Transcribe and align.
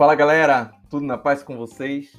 Fala 0.00 0.14
galera, 0.14 0.72
tudo 0.88 1.04
na 1.04 1.18
paz 1.18 1.42
com 1.42 1.58
vocês? 1.58 2.12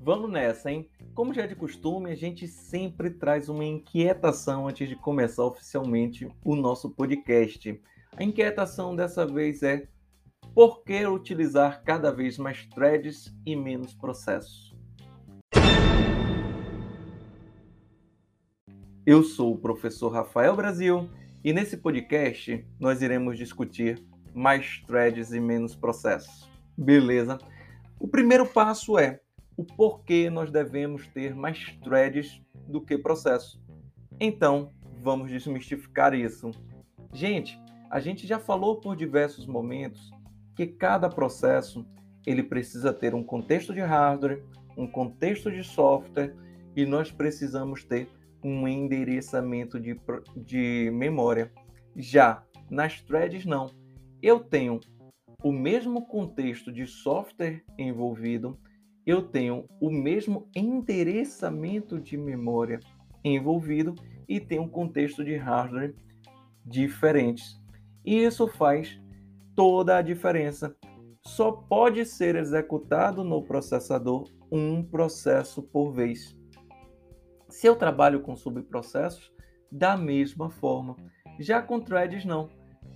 Vamos 0.00 0.30
nessa, 0.30 0.70
hein? 0.70 0.88
Como 1.14 1.34
já 1.34 1.42
é 1.42 1.46
de 1.46 1.54
costume, 1.54 2.10
a 2.10 2.14
gente 2.14 2.48
sempre 2.48 3.10
traz 3.10 3.48
uma 3.48 3.64
inquietação 3.64 4.66
antes 4.66 4.88
de 4.88 4.96
começar 4.96 5.44
oficialmente 5.44 6.26
o 6.42 6.56
nosso 6.56 6.88
podcast. 6.88 7.78
A 8.16 8.24
inquietação 8.24 8.96
dessa 8.96 9.26
vez 9.26 9.62
é 9.62 9.86
por 10.54 10.82
que 10.82 11.06
utilizar 11.06 11.82
cada 11.84 12.10
vez 12.10 12.38
mais 12.38 12.66
threads 12.66 13.34
e 13.44 13.54
menos 13.54 13.92
processos? 13.92 14.74
Eu 19.04 19.22
sou 19.22 19.52
o 19.52 19.58
professor 19.58 20.08
Rafael 20.08 20.56
Brasil 20.56 21.10
e 21.44 21.52
nesse 21.52 21.76
podcast 21.76 22.66
nós 22.80 23.00
iremos 23.00 23.38
discutir 23.38 24.02
mais 24.34 24.82
threads 24.86 25.32
e 25.32 25.40
menos 25.40 25.74
processos. 25.74 26.48
Beleza? 26.76 27.38
O 27.98 28.08
primeiro 28.08 28.46
passo 28.46 28.98
é 28.98 29.20
o 29.56 29.64
porquê 29.64 30.30
nós 30.30 30.50
devemos 30.50 31.08
ter 31.08 31.34
mais 31.34 31.76
threads 31.82 32.40
do 32.68 32.80
que 32.80 32.96
processos. 32.96 33.60
Então, 34.20 34.72
vamos 35.00 35.30
desmistificar 35.30 36.14
isso. 36.14 36.50
Gente, 37.12 37.60
a 37.90 38.00
gente 38.00 38.26
já 38.26 38.38
falou 38.38 38.80
por 38.80 38.96
diversos 38.96 39.46
momentos 39.46 40.10
que 40.54 40.66
cada 40.66 41.08
processo 41.08 41.86
ele 42.26 42.42
precisa 42.42 42.92
ter 42.92 43.14
um 43.14 43.22
contexto 43.22 43.72
de 43.72 43.80
hardware, 43.80 44.44
um 44.76 44.86
contexto 44.86 45.50
de 45.50 45.64
software 45.64 46.34
e 46.76 46.84
nós 46.84 47.10
precisamos 47.10 47.82
ter 47.84 48.08
um 48.42 48.66
endereçamento 48.66 49.80
de, 49.80 49.98
de 50.36 50.90
memória. 50.92 51.52
Já 51.96 52.44
nas 52.70 53.00
threads, 53.00 53.44
não. 53.44 53.70
Eu 54.22 54.40
tenho 54.40 54.80
o 55.42 55.52
mesmo 55.52 56.06
contexto 56.06 56.72
de 56.72 56.86
software 56.86 57.62
envolvido, 57.78 58.58
eu 59.06 59.22
tenho 59.22 59.64
o 59.80 59.90
mesmo 59.90 60.48
endereçamento 60.54 61.98
de 61.98 62.16
memória 62.16 62.80
envolvido 63.24 63.94
e 64.28 64.38
tenho 64.38 64.62
um 64.62 64.68
contexto 64.68 65.24
de 65.24 65.36
hardware 65.36 65.94
diferentes. 66.64 67.60
E 68.04 68.24
isso 68.24 68.46
faz 68.46 69.00
toda 69.54 69.96
a 69.96 70.02
diferença. 70.02 70.76
Só 71.26 71.50
pode 71.52 72.04
ser 72.04 72.36
executado 72.36 73.24
no 73.24 73.42
processador 73.42 74.24
um 74.50 74.82
processo 74.82 75.62
por 75.62 75.92
vez. 75.92 76.37
Se 77.48 77.66
eu 77.66 77.76
trabalho 77.76 78.20
com 78.20 78.36
subprocessos, 78.36 79.32
da 79.70 79.96
mesma 79.96 80.50
forma. 80.50 80.96
Já 81.38 81.62
com 81.62 81.80
threads, 81.80 82.24
não. 82.24 82.48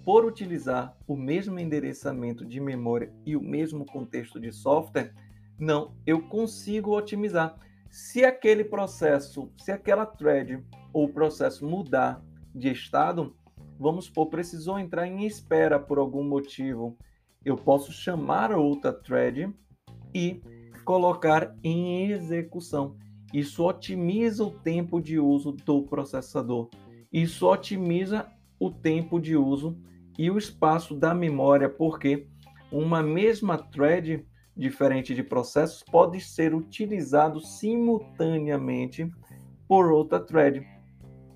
Por 0.04 0.24
utilizar 0.24 0.96
o 1.06 1.16
mesmo 1.16 1.58
endereçamento 1.58 2.44
de 2.44 2.60
memória 2.60 3.12
e 3.24 3.36
o 3.36 3.40
mesmo 3.40 3.86
contexto 3.86 4.40
de 4.40 4.52
software, 4.52 5.14
não, 5.58 5.94
eu 6.06 6.20
consigo 6.28 6.96
otimizar. 6.96 7.56
Se 7.88 8.24
aquele 8.24 8.64
processo, 8.64 9.52
se 9.56 9.70
aquela 9.70 10.04
thread 10.04 10.64
ou 10.92 11.08
processo 11.08 11.64
mudar 11.64 12.22
de 12.54 12.72
estado, 12.72 13.36
vamos 13.78 14.06
supor, 14.06 14.28
precisou 14.28 14.78
entrar 14.78 15.06
em 15.06 15.24
espera 15.24 15.78
por 15.78 15.98
algum 15.98 16.24
motivo, 16.24 16.96
eu 17.44 17.56
posso 17.56 17.92
chamar 17.92 18.50
outra 18.52 18.92
thread 18.92 19.54
e 20.14 20.42
colocar 20.84 21.54
em 21.62 22.10
execução. 22.10 22.96
Isso 23.32 23.64
otimiza 23.64 24.44
o 24.44 24.50
tempo 24.50 25.00
de 25.00 25.18
uso 25.18 25.52
do 25.52 25.82
processador. 25.82 26.68
Isso 27.12 27.46
otimiza 27.46 28.26
o 28.58 28.70
tempo 28.70 29.20
de 29.20 29.36
uso 29.36 29.76
e 30.18 30.30
o 30.30 30.38
espaço 30.38 30.94
da 30.94 31.14
memória, 31.14 31.68
porque 31.68 32.28
uma 32.70 33.02
mesma 33.02 33.58
thread 33.58 34.24
diferente 34.56 35.14
de 35.14 35.22
processos 35.22 35.82
pode 35.82 36.20
ser 36.20 36.54
utilizado 36.54 37.40
simultaneamente 37.40 39.10
por 39.66 39.90
outra 39.90 40.20
thread 40.20 40.66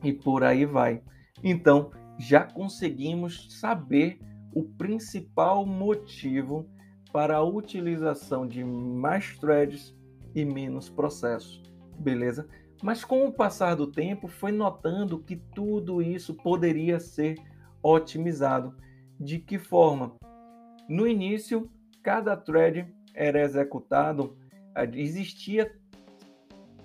e 0.04 0.12
por 0.12 0.44
aí 0.44 0.64
vai. 0.66 1.02
Então, 1.42 1.90
já 2.18 2.44
conseguimos 2.44 3.46
saber 3.58 4.18
o 4.54 4.64
principal 4.64 5.66
motivo 5.66 6.66
para 7.12 7.36
a 7.36 7.42
utilização 7.42 8.46
de 8.46 8.64
mais 8.64 9.36
threads 9.38 9.94
e 10.34 10.44
menos 10.44 10.88
processos, 10.88 11.62
beleza? 11.98 12.48
Mas 12.82 13.04
com 13.04 13.26
o 13.26 13.32
passar 13.32 13.74
do 13.74 13.86
tempo, 13.86 14.28
foi 14.28 14.52
notando 14.52 15.18
que 15.18 15.36
tudo 15.36 16.02
isso 16.02 16.34
poderia 16.34 17.00
ser 17.00 17.36
otimizado. 17.82 18.74
De 19.18 19.38
que 19.38 19.58
forma? 19.58 20.14
No 20.88 21.06
início, 21.06 21.70
cada 22.02 22.36
thread 22.36 22.86
era 23.14 23.42
executado, 23.42 24.36
existia 24.92 25.74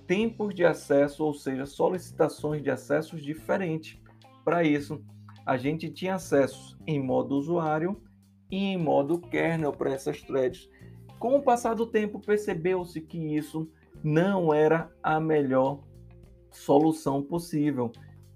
tempos 0.08 0.56
de 0.56 0.66
acesso, 0.66 1.24
ou 1.24 1.34
seja, 1.34 1.66
solicitações 1.66 2.64
de 2.64 2.72
acessos 2.72 3.22
diferentes. 3.22 4.02
Para 4.44 4.64
isso, 4.64 5.04
a 5.46 5.58
gente 5.58 5.90
tinha 5.90 6.16
acesso 6.16 6.78
em 6.88 7.04
modo 7.04 7.36
usuário 7.36 8.02
e 8.50 8.58
em 8.58 8.78
modo 8.78 9.20
kernel 9.20 9.74
para 9.74 9.92
essas 9.92 10.22
threads. 10.22 10.70
Com 11.20 11.36
o 11.36 11.42
passar 11.42 11.76
do 11.76 11.86
tempo, 11.86 12.20
percebeu-se 12.20 13.02
que 13.02 13.36
isso 13.36 13.70
não 14.04 14.54
era 14.54 14.92
a 15.02 15.20
melhor 15.20 15.84
solução 16.52 17.22
possível 17.22 17.92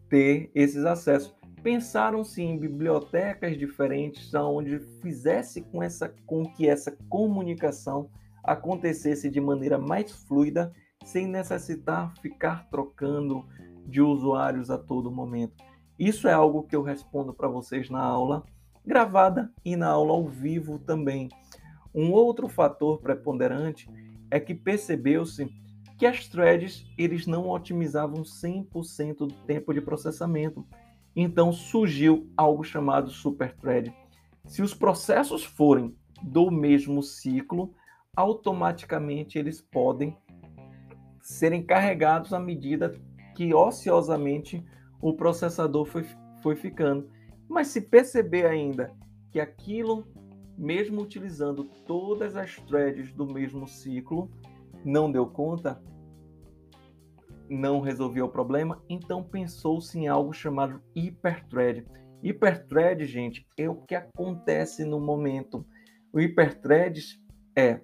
ter 0.09 0.49
esses 0.53 0.85
acessos. 0.85 1.35
Pensaram-se 1.61 2.41
em 2.41 2.57
bibliotecas 2.57 3.57
diferentes 3.57 4.33
onde 4.33 4.79
fizesse 5.01 5.61
com, 5.61 5.81
essa, 5.81 6.13
com 6.25 6.45
que 6.45 6.69
essa 6.69 6.95
comunicação 7.09 8.09
acontecesse 8.43 9.29
de 9.29 9.41
maneira 9.41 9.77
mais 9.77 10.11
fluida, 10.11 10.71
sem 11.03 11.27
necessitar 11.27 12.13
ficar 12.21 12.69
trocando 12.69 13.43
de 13.87 14.01
usuários 14.01 14.69
a 14.69 14.77
todo 14.77 15.11
momento. 15.11 15.55
Isso 15.97 16.27
é 16.27 16.33
algo 16.33 16.63
que 16.63 16.75
eu 16.75 16.83
respondo 16.83 17.33
para 17.33 17.47
vocês 17.47 17.89
na 17.89 18.01
aula 18.01 18.43
gravada 18.85 19.51
e 19.63 19.75
na 19.75 19.87
aula 19.87 20.13
ao 20.13 20.27
vivo 20.27 20.77
também. 20.77 21.29
Um 21.93 22.11
outro 22.11 22.47
fator 22.47 22.99
preponderante 22.99 23.89
é 24.35 24.39
que 24.41 24.53
percebeu-se 24.53 25.49
que 25.97 26.05
as 26.05 26.27
threads 26.27 26.85
eles 26.97 27.25
não 27.25 27.47
otimizavam 27.49 28.23
100% 28.23 29.19
do 29.19 29.33
tempo 29.47 29.73
de 29.73 29.79
processamento. 29.79 30.67
Então 31.15 31.53
surgiu 31.53 32.29
algo 32.35 32.61
chamado 32.61 33.09
superthread. 33.09 33.95
Se 34.45 34.61
os 34.61 34.73
processos 34.73 35.45
forem 35.45 35.95
do 36.21 36.51
mesmo 36.51 37.01
ciclo, 37.01 37.73
automaticamente 38.13 39.39
eles 39.39 39.61
podem 39.61 40.17
serem 41.21 41.63
carregados 41.63 42.33
à 42.33 42.39
medida 42.39 42.93
que 43.37 43.53
ociosamente 43.53 44.61
o 45.01 45.13
processador 45.13 45.85
foi, 45.85 46.05
foi 46.43 46.57
ficando. 46.57 47.09
Mas 47.47 47.67
se 47.67 47.79
perceber 47.79 48.45
ainda 48.45 48.93
que 49.31 49.39
aquilo, 49.39 50.05
mesmo 50.57 51.01
utilizando 51.01 51.65
todas 51.85 52.35
as 52.35 52.55
threads 52.61 53.13
do 53.13 53.25
mesmo 53.25 53.67
ciclo, 53.67 54.29
não 54.83 55.11
deu 55.11 55.25
conta, 55.27 55.81
não 57.49 57.81
resolveu 57.81 58.25
o 58.25 58.31
problema, 58.31 58.81
então 58.89 59.23
pensou-se 59.23 59.97
em 59.97 60.07
algo 60.07 60.33
chamado 60.33 60.81
hiperthread. 60.95 61.85
Hiperthread, 62.23 63.05
gente, 63.05 63.45
é 63.57 63.69
o 63.69 63.75
que 63.75 63.95
acontece 63.95 64.83
no 64.83 64.99
momento. 64.99 65.65
O 66.11 66.19
hiperthread 66.19 67.21
é 67.55 67.81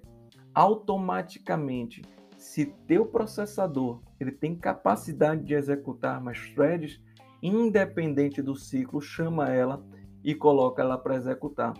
automaticamente, 0.54 2.02
se 2.36 2.66
teu 2.86 3.06
processador 3.06 4.02
ele 4.18 4.32
tem 4.32 4.54
capacidade 4.54 5.44
de 5.44 5.54
executar 5.54 6.20
mais 6.20 6.50
threads, 6.54 7.00
independente 7.42 8.42
do 8.42 8.54
ciclo, 8.54 9.00
chama 9.00 9.48
ela 9.48 9.84
e 10.24 10.34
coloca 10.34 10.82
ela 10.82 10.98
para 10.98 11.16
executar. 11.16 11.72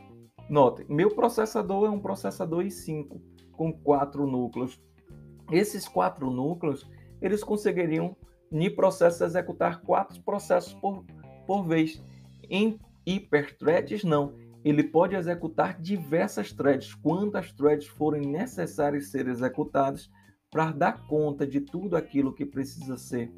Notem, 0.49 0.85
meu 0.89 1.15
processador 1.15 1.87
é 1.87 1.91
um 1.91 2.01
processador 2.01 2.65
i5 2.65 3.21
com 3.53 3.73
quatro 3.73 4.27
núcleos. 4.27 4.81
Esses 5.51 5.89
quatro 5.89 6.31
núcleos 6.31 6.87
eles 7.23 7.45
conseguiriam, 7.45 8.17
em 8.51 8.75
processo, 8.75 9.25
executar 9.25 9.81
quatro 9.83 10.21
processos 10.23 10.75
por, 10.75 11.05
por 11.47 11.63
vez. 11.63 12.03
Em 12.51 12.79
hiperthreads, 13.07 14.03
não. 14.03 14.35
Ele 14.65 14.83
pode 14.83 15.15
executar 15.15 15.81
diversas 15.81 16.53
threads, 16.53 16.95
quantas 16.95 17.53
threads 17.53 17.87
forem 17.87 18.23
necessárias 18.23 19.11
ser 19.11 19.27
executadas 19.29 20.11
para 20.51 20.71
dar 20.71 21.07
conta 21.07 21.47
de 21.47 21.61
tudo 21.61 21.97
aquilo 21.97 22.33
que 22.33 22.45
precisa 22.45 22.97
ser 22.97 23.33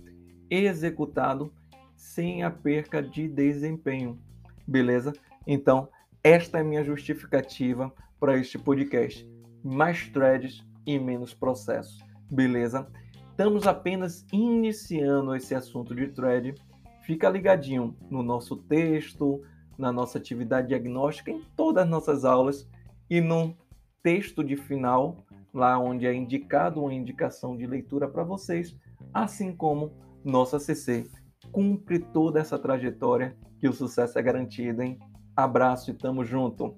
executado 0.50 1.52
sem 1.94 2.42
a 2.42 2.50
perca 2.50 3.02
de 3.02 3.28
desempenho. 3.28 4.18
Beleza? 4.66 5.12
Então, 5.46 5.88
esta 6.24 6.58
é 6.58 6.62
minha 6.62 6.82
justificativa 6.82 7.92
para 8.18 8.38
este 8.38 8.58
podcast. 8.58 9.28
Mais 9.62 10.08
threads 10.08 10.66
e 10.86 10.98
menos 10.98 11.34
processos. 11.34 12.02
Beleza? 12.30 12.90
Estamos 13.30 13.66
apenas 13.66 14.24
iniciando 14.32 15.36
esse 15.36 15.54
assunto 15.54 15.94
de 15.94 16.08
thread. 16.08 16.54
Fica 17.02 17.28
ligadinho 17.28 17.94
no 18.10 18.22
nosso 18.22 18.56
texto, 18.56 19.42
na 19.76 19.92
nossa 19.92 20.16
atividade 20.16 20.68
diagnóstica, 20.68 21.30
em 21.30 21.42
todas 21.54 21.84
as 21.84 21.90
nossas 21.90 22.24
aulas 22.24 22.66
e 23.10 23.20
no 23.20 23.54
texto 24.02 24.42
de 24.42 24.56
final, 24.56 25.18
lá 25.52 25.78
onde 25.78 26.06
é 26.06 26.14
indicado 26.14 26.80
uma 26.80 26.94
indicação 26.94 27.54
de 27.54 27.66
leitura 27.66 28.08
para 28.08 28.24
vocês, 28.24 28.74
assim 29.12 29.54
como 29.54 29.92
nossa 30.24 30.58
CC 30.58 31.06
cumpre 31.52 31.98
toda 31.98 32.40
essa 32.40 32.58
trajetória 32.58 33.36
que 33.60 33.68
o 33.68 33.72
sucesso 33.72 34.18
é 34.18 34.22
garantido, 34.22 34.82
hein? 34.82 34.98
Abraço 35.36 35.90
e 35.90 35.94
tamo 35.94 36.24
junto. 36.24 36.76